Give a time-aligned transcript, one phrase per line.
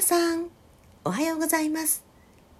[0.00, 0.48] 皆さん
[1.04, 2.06] おはようございます。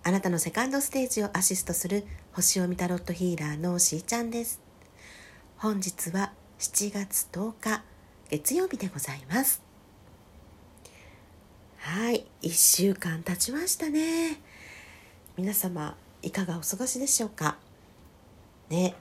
[0.02, 2.04] あなたのセカンドステージをアシストする
[2.34, 4.60] 星を見タロットヒーラーのしーちゃんです。
[5.56, 7.82] 本日は7月10日
[8.28, 9.62] 月曜日でございます。
[11.78, 14.38] はい1週間経ちましたね。
[15.38, 17.56] 皆様いかがお過ごしでしょうか？
[18.68, 18.94] ね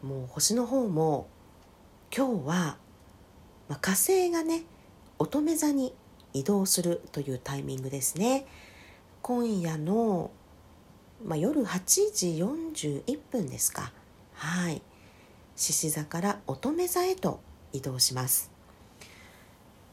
[0.00, 1.26] もう星の方も
[2.16, 2.76] 今日は、
[3.68, 4.62] まあ、火星がね
[5.18, 5.92] 乙女座に
[6.34, 8.46] 移動するというタイミングですね。
[9.22, 10.30] 今夜の、
[11.24, 12.28] まあ、夜8時
[13.06, 13.92] 41分ですか。
[14.34, 14.82] はい。
[15.56, 17.40] 獅子座から乙女座へと
[17.72, 18.50] 移動します。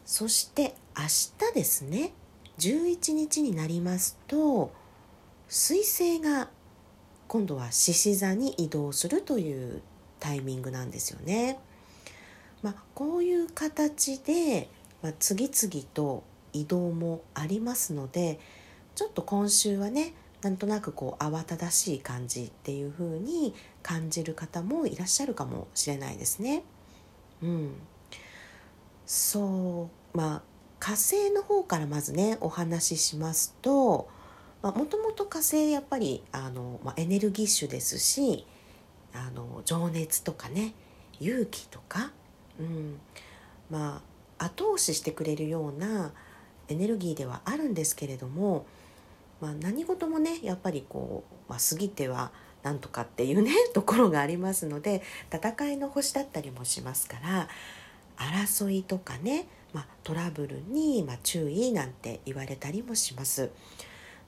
[0.04, 2.12] そして明日ですね。
[2.60, 4.72] 11日になりますと
[5.48, 6.50] 水星が
[7.28, 9.82] 今度は獅子座に移動するという
[10.20, 11.60] タイミングなんですよね。
[12.62, 14.70] まあ、こういう形で、
[15.02, 18.40] まあ、次々と移動もありますので
[18.96, 26.64] ちょっと今週はねなんとなくこう慌ただしい感じっていう風に感じる方もいらっしゃるかもしれないですね。
[27.44, 27.74] うん、
[29.06, 30.18] そう。
[30.18, 30.42] まあ
[30.80, 34.10] 火星の方からまずねお話ししますと
[34.64, 38.46] もともと火星やっぱりあの、まあ、エネルギッシュですし
[39.14, 40.74] あの情熱とかね
[41.20, 42.12] 勇気とか、
[42.60, 43.00] うん、
[43.70, 44.02] ま
[44.40, 46.14] あ後押ししてくれるような
[46.72, 48.66] エネルギーではあるんですけれども、
[49.40, 52.32] まあ、何事もねやっぱりこう、まあ、過ぎては
[52.64, 57.50] なんとかっていうね ところがありますので戦いの星だったりもしますから
[58.18, 63.50] 争いとかね、まあ、トラブルに、ま注意なんて言われたりもします。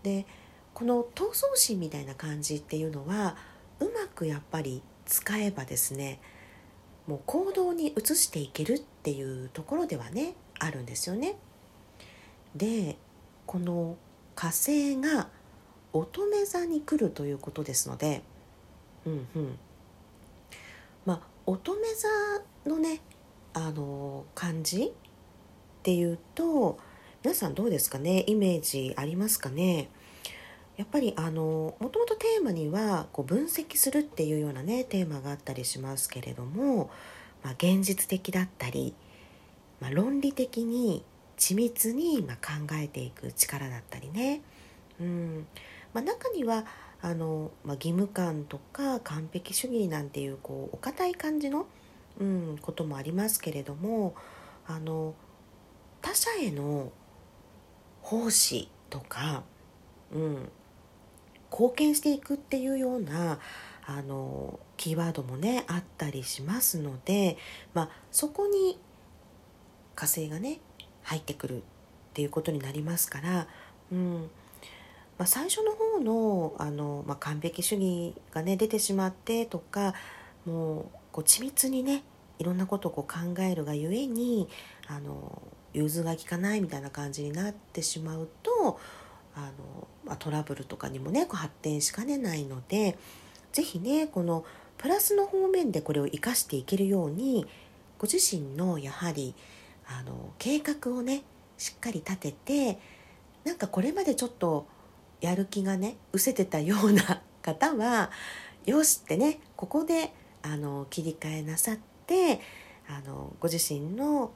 [0.02, 0.26] で
[0.74, 3.38] この闘争心みたいな感じっていうのは
[3.80, 6.20] うまくやっぱり使えばですね
[7.06, 11.36] もう行動に移していけるっていうところではねあるんですよね。
[12.56, 12.98] で
[13.46, 13.98] この
[14.36, 15.30] 火星が
[15.92, 18.24] 乙女座に来るということですので
[19.06, 19.58] うんうん。
[21.06, 21.80] まあ乙女
[22.64, 23.02] 座のね
[23.54, 24.92] あの感じっ
[25.84, 26.80] ていうと
[27.24, 28.24] 皆さんどうですかね？
[28.28, 29.90] イメージありますかね？
[30.76, 36.90] やっぱりあのもともとテーマにはこう分析するっていうようなねテーマがあったりしますけれども、
[37.44, 38.96] まあ、現実的だったり、
[39.80, 41.04] まあ、論理的に
[41.38, 44.42] 緻密にま考えていく力だったりね、
[45.00, 45.48] うん。
[45.94, 46.66] まあ、中には
[47.02, 51.68] あの、まあ、義務感とか完璧主義なんていうこうお堅い感じの、
[52.20, 54.16] うん、こともありますけれども
[54.66, 55.14] あの
[56.02, 56.92] 他者への
[58.02, 59.44] 奉仕とか、
[60.14, 60.50] うん、
[61.52, 63.40] 貢献していくっていうような
[63.86, 67.38] あのキーワードもねあったりしますので、
[67.74, 68.80] まあ、そこに
[69.96, 70.60] 火星がね
[71.04, 71.62] 入ってくるっ
[72.14, 73.48] ていうことになりますから、
[73.92, 74.30] うん。
[75.18, 79.94] まあ、最初の方のあの、まあ、完璧主義がね出てしまってとか
[80.46, 82.04] もうこう緻密にね
[82.40, 84.50] いろんなことをこう考えるがゆえに
[84.88, 85.42] あの
[85.74, 88.80] 融通が利かないみたいな感じになってしまうと
[89.36, 92.98] あの、まあ、トラブルとかにもねこう発展しかねないので
[93.52, 94.44] 是非ねこの
[94.78, 97.46] プラスの方面でこれを生かしていけるように
[98.00, 99.36] ご自身のやはり
[99.88, 101.24] あの計画をね
[101.58, 102.80] しっかり立てて
[103.44, 104.68] なんかこれまでちょっと
[105.22, 108.12] やる気がね失せてたような 方は
[108.66, 111.78] よしってねここであの切り替えなさっ
[112.08, 112.40] て
[112.88, 114.32] あのご自身の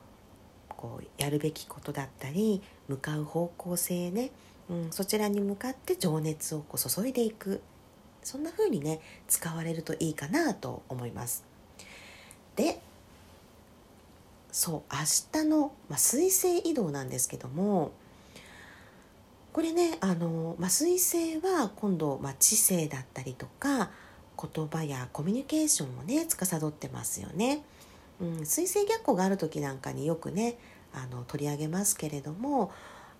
[0.68, 4.32] こうやるべきことだったり向かう方向性ね
[4.70, 7.62] うん、そちらに向かって情熱をこう注いでいく
[8.24, 11.46] そんな風にね使われるといいかなと思います。
[12.56, 12.80] で
[14.58, 17.92] そう明日の、まあ、水星移動なんですけども
[19.54, 23.92] これねあの、まあ、水星は今度、まあ、知性だったりとか
[24.36, 27.62] 言葉やコミュニケーションをね司ってますよね。
[28.20, 30.58] うん、水星逆行がある時なんかによくね
[30.92, 32.72] あの取り上げますけれども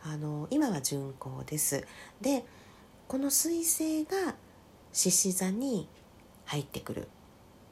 [0.02, 1.86] あの今は巡行です
[2.20, 2.46] で
[3.08, 4.34] この彗星が
[4.92, 5.88] 獅子座に
[6.46, 7.08] 入ってくるっ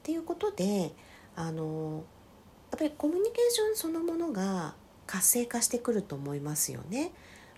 [0.03, 0.91] ていうことで
[1.35, 2.03] あの
[2.75, 4.75] っぱりコミュニケーションそのものが
[5.07, 7.12] 活性化してくると思いますよね。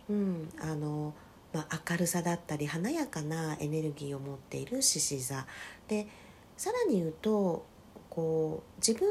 [0.10, 1.14] うんあの
[1.54, 5.48] まあ、明るさだったり華やかなエネルギーを持っている獅子座
[5.88, 6.08] で
[6.58, 7.66] さらに言うと
[8.10, 9.08] こう自分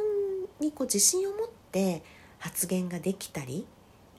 [0.61, 2.03] にこう自信を持って
[2.39, 3.67] 発言ができたり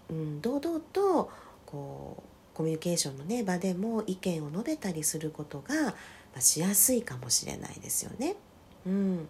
[0.09, 1.29] うん、堂々と
[1.65, 5.93] こうコミュニケーションの、ね、場でも意見を述べたりすることが、ま
[6.37, 8.35] あ、しやすいかもしれないですよね。
[8.85, 9.27] うん、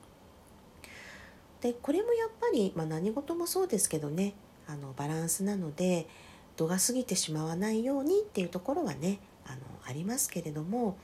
[1.62, 4.34] でこれもやっぱり、まあ、何事もそうですけどね
[4.68, 6.08] あのバランスなので
[6.56, 10.98] 度が過ぎてしまわないようにっていうところはねあのありますけれども、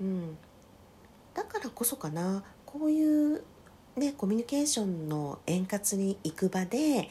[0.00, 0.36] うん、
[1.34, 3.42] だからこそかなこういう
[3.96, 7.10] ねコミュニケーションの円滑に行く場で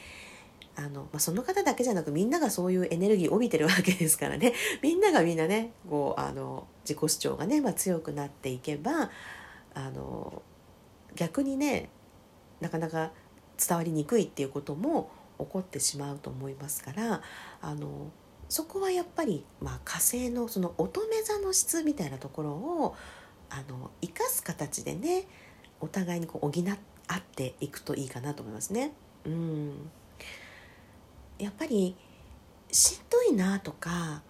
[0.76, 4.54] あの、まあ、その方だけじゃなくみんながそういうエネルギーを帯びてるわけですからね。
[4.82, 9.10] みんながみんなねこうあの自己主張がね、まあ、強くなっていけば
[9.74, 10.42] あの
[11.14, 11.90] 逆にね
[12.62, 13.10] なかなか
[13.58, 17.22] 伝わりにくいっていうことも起こってしまうと思いますから
[17.60, 18.10] あの
[18.48, 22.94] そこはやっぱり、まあ、火星のその乙女座の質みたいなところを
[23.50, 25.26] あの生かす形でね
[25.80, 28.92] お互いにこう補っていくといいかなと思いますね。
[29.26, 29.90] うん
[31.38, 31.96] やっぱり
[32.70, 34.22] しんどいなとか、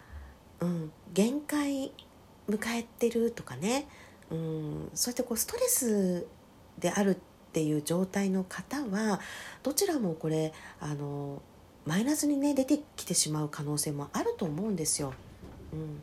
[0.61, 1.93] うん、限界
[2.49, 3.87] 迎えてるとかね、
[4.31, 6.26] うん、そうやってこうストレス
[6.79, 9.21] であるってっていう状態の方は
[9.63, 11.43] どちらもこれあの
[11.85, 15.13] マイナスにね出てきてしまう可能性もあると思うんですよ。
[15.75, 16.01] うん、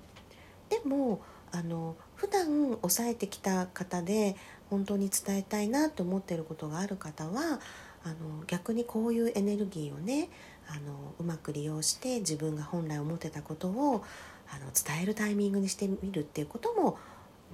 [0.69, 2.46] でもあの普段
[2.81, 4.36] 抑えてきた方で
[4.69, 7.60] 本当に伝えたいなと思っていることがある方は
[8.04, 10.30] あの逆にこういうエネルギーをね
[10.68, 14.04] あのうまく利用して自分が本来思ってたことを
[14.51, 17.00] あの伝えるタイミングにしてみるっていうことも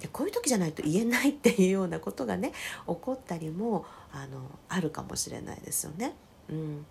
[0.00, 2.52] でこういう時じゃないと言えないっていうようなことがね
[2.86, 6.14] 起こったりもあのあるかもしれないですよね。
[6.48, 6.86] うん、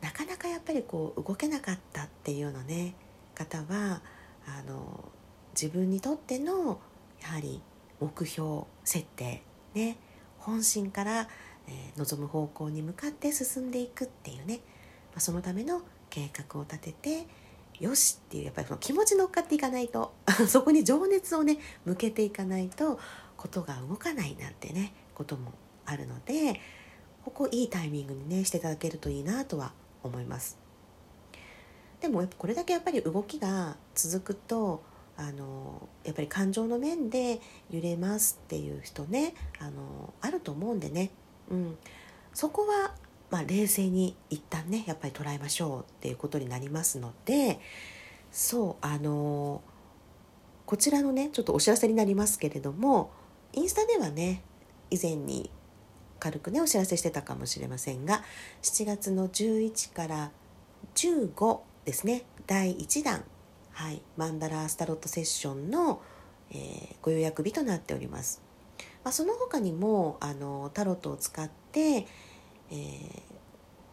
[0.00, 2.94] なかなかやっぱりこう動けなかったっていうようなね
[3.34, 4.00] 方は
[4.46, 5.04] あの
[5.54, 6.80] 自分にとっての
[7.20, 7.60] やはり
[8.00, 9.42] 目標設定
[9.74, 9.98] ね
[10.38, 11.28] 本心から、
[11.66, 14.60] えー、望む方向に向かって進んでいくっていうね
[15.10, 17.26] まあ、そのための計画を立てて
[17.80, 20.12] よしっていうやっぱりその気持ち乗っかっていかないと
[20.46, 23.00] そこに情熱をね向けていかないと
[23.36, 25.52] ことが動かないなんてねことも
[25.86, 26.60] あるので
[27.24, 29.72] ここいいタイミングにねしていただけるといいなとは
[30.02, 30.58] 思います。
[32.00, 34.82] でもやっぱこれだけやっぱり動きが続くと
[35.18, 37.40] あのやっぱり感情の面で
[37.70, 41.10] 揺れますっていう人ねあのあると思うんでね、
[41.50, 41.78] うん、
[42.32, 42.94] そこは
[43.30, 47.60] まあ、冷静に一旦ねやっぱり捉えましょうっていうことになりますので
[48.32, 49.62] そうあの
[50.66, 53.12] こちらのねちょっとお知らせになりますけれども
[53.52, 54.42] インスタではね
[54.90, 55.50] 以前に
[56.18, 58.22] 軽くねお知らせしてたかもしれませんが
[58.62, 60.30] 7月の11から
[60.94, 63.24] 15ですね第1弾、
[63.72, 66.02] はい、マンダラースタロットセッションの、
[66.50, 68.42] えー、ご予約日となっております。
[69.02, 72.06] まあ、その他にもあのタロットを使って
[72.70, 73.20] えー、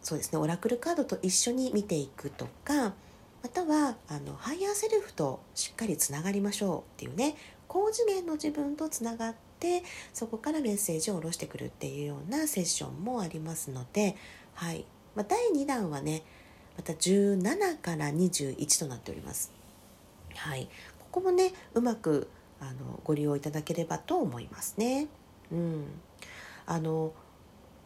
[0.02, 2.94] そうですねオラクルカードと一緒に見ていくとか
[3.44, 7.36] またはあのハイヤーセルフとしっかりつながりましょうっていうね
[7.68, 9.84] 高次元の自分とつながって
[10.14, 14.16] そこからメッセージを下ろしてくるっていうようなセッションもありますので、
[14.54, 14.86] はい
[15.16, 16.24] まあ、第2弾はね
[16.78, 19.52] また17から21となっております。
[20.36, 20.70] はい、
[21.00, 22.30] ここもねうまく
[22.60, 25.08] あのご利用いただければと思いますね。
[25.52, 25.86] うん、
[26.68, 27.14] あの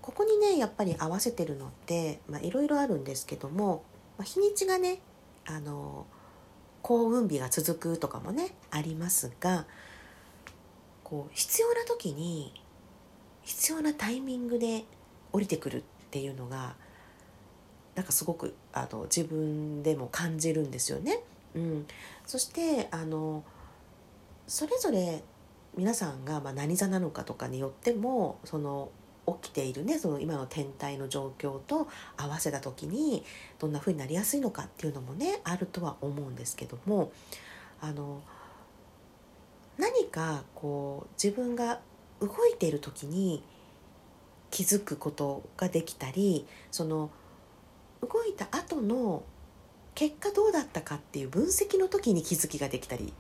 [0.02, 3.84] ここにねやっぱり合わせてるのっていろいろあるんですけども、
[4.18, 5.00] まあ、日にちがね
[5.46, 6.06] あの
[6.82, 9.66] 幸運日が続くとかもねありますが
[11.04, 12.54] こう必要な時に
[13.44, 14.86] 必要なタイミングで
[15.32, 16.76] 降りてくるっていうのが
[17.96, 21.20] なんかすごくあの自分でも感じるんですよね。
[21.54, 21.86] うん、
[22.26, 23.44] そしてあの
[24.48, 25.24] それぞれ
[25.76, 28.90] 皆さんがま何座なのかとかによってもその
[29.28, 31.88] 起きているねその今の天体の状況と
[32.18, 33.24] 合わせた時に
[33.60, 37.12] どんな風になりやすいのかっていうのもねあるとは思うんですけども
[37.80, 38.22] あの
[39.78, 41.80] 何かこう自分が
[42.20, 43.44] 動いている時に
[44.52, 47.10] 気づくことができたりその
[48.02, 49.24] 動いた後の
[49.96, 53.14] 結果どうだったかっていう分析の時に気づきができたり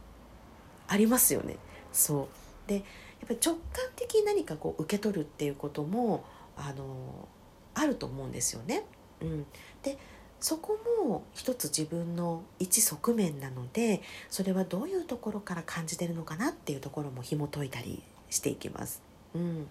[0.88, 1.58] ありますよね。
[1.93, 2.27] そ
[2.65, 2.84] うで
[3.22, 3.62] やっぱり直感
[3.96, 6.25] 的に何かこう受け取るっていうことも
[6.58, 7.28] あの
[7.74, 8.84] あると思うんですよね。
[9.22, 9.46] うん、
[9.84, 9.98] で
[10.40, 18.01] そこも一つ自分の一側面なのでそれはどういうところから感じてるのかなっていうところも紐解いたり
[18.32, 19.04] していきます。
[19.36, 19.68] うん、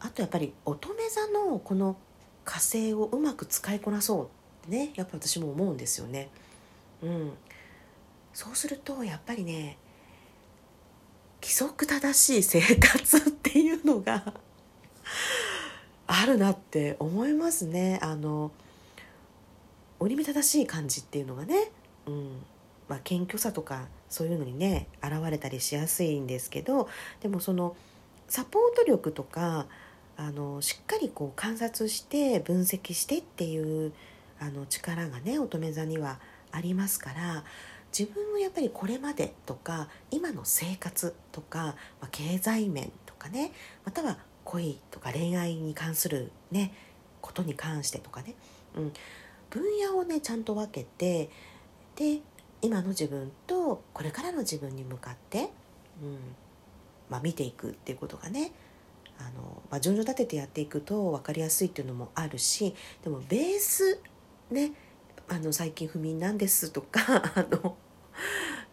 [0.00, 1.96] あとやっぱり乙女座のこの
[2.44, 4.28] 火星をうまく使いこなそうっ
[4.68, 6.28] てねやっぱ私も思うんですよね。
[7.02, 7.32] うん、
[8.34, 9.78] そうするとやっぱりね
[11.42, 14.32] 規則正しい生活っていうのが
[16.06, 17.98] あるなって思いますね。
[18.00, 18.52] あの
[19.98, 21.70] 折り目正しい感じっていうのがね、
[22.06, 22.42] うん
[22.88, 26.88] まあ、謙虚さとかそういうのにね現れたりしやすいんですけど
[27.20, 27.76] でもその
[28.28, 29.66] サポート力とか
[30.16, 33.92] あのしっかりこう観察して分析してっていう
[34.40, 36.18] あの力がね乙女座には
[36.50, 37.44] ありますから
[37.96, 43.52] 自分のやっぱりこれまでとか今の生活とか、まあ、経済面とかね
[43.84, 46.72] または恋とか恋愛に関するね
[47.20, 48.34] ことに関してとかね、
[48.76, 48.92] うん、
[49.50, 51.30] 分野をねちゃんと分けて
[51.96, 52.20] で
[52.62, 55.50] 今の自分とこれからの自分に向かって、
[56.02, 56.18] うん
[57.10, 58.52] まあ、見ていくっていうことがね
[59.18, 64.00] あの、まあ、順序立ててやっていくと分かりやすいっていうのもあるしでもベース
[64.50, 64.72] ね
[65.28, 67.00] あの最近不眠なんですとか
[67.34, 67.76] あの、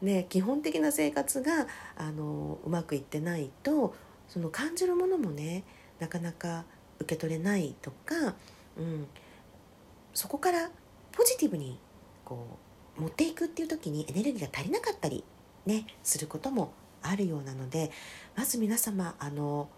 [0.01, 3.96] ね、基本的な生活があのうまくいってないと
[4.27, 5.63] その感じるものもね
[6.00, 6.65] なかなか
[7.00, 8.36] 受け取れないとか、
[8.77, 9.08] うん、
[10.13, 10.70] そこから
[11.12, 11.79] ポジティブに
[12.25, 12.58] こ
[12.98, 15.24] う持っていくっていう時にエネルギーが足りなかったり
[15.65, 17.91] ねすることもあるようなので
[18.36, 19.70] まず皆様あの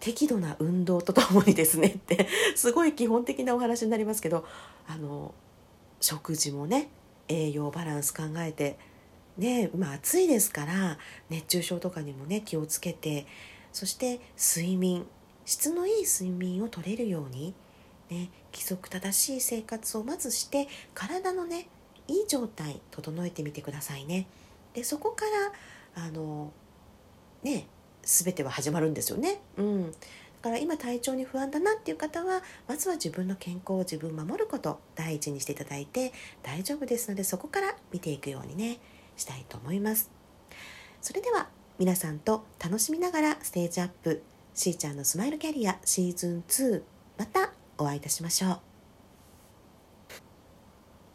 [0.00, 4.44] 適度な運動とともにですねってすごい基本的なお話になりますけど
[4.86, 5.34] あの
[6.04, 6.88] 食事もね
[7.28, 8.78] 栄養バランス考えて
[9.38, 10.98] ね今暑いですから
[11.30, 13.26] 熱中症とかにもね気をつけて
[13.72, 15.06] そして睡眠
[15.46, 17.54] 質のいい睡眠をとれるように、
[18.10, 21.68] ね、規則正しい生活をまずして体のね
[22.06, 24.26] いい状態整えてみてくださいね。
[24.74, 25.24] でそこか
[25.96, 26.52] らあの
[27.42, 27.66] ね
[28.02, 29.40] 全ては始まるんですよね。
[29.56, 29.94] うん、
[30.44, 38.78] から今体調に不安だなっていう方はまずは自分の健康を自分守ること第一にしていただいて大丈夫ですのでそこから見ていくようにね
[39.16, 40.10] したいと思います。
[41.00, 41.48] それでは
[41.78, 44.22] 皆さんと楽しみながらステージアップ
[44.54, 46.82] しーちゃんのスマイルキャリアシーズン2
[47.16, 48.73] またお会いいたしましょう。